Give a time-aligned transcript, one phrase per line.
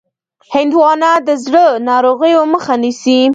[0.53, 3.21] هندوانه د زړه ناروغیو مخه نیسي.